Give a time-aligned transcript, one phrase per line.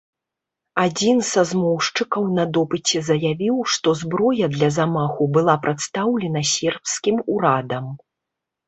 [0.83, 7.85] Адзін са змоўшчыкаў на допыце заявіў, што зброя для замаху была прадастаўлена сербскім урадам.